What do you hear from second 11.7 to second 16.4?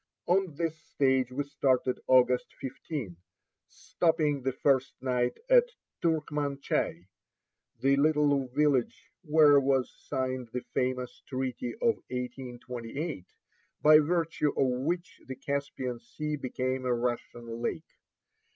of 1828 by virtue of which the Caspian Sea